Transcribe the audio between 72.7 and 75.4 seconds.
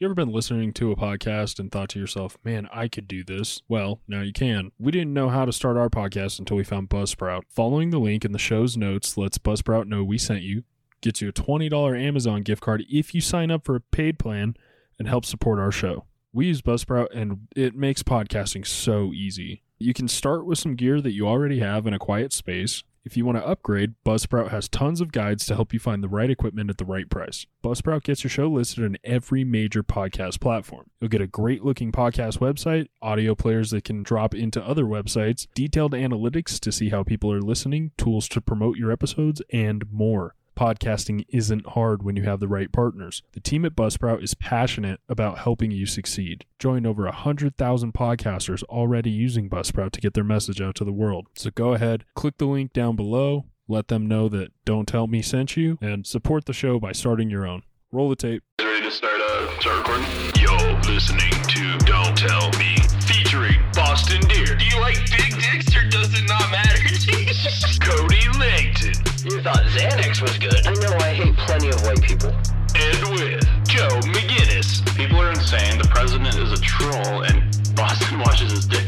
And with Joe McGinnis. People are